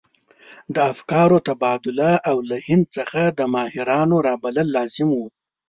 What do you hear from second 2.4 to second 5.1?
له هند څخه د ماهرانو رابلل لازم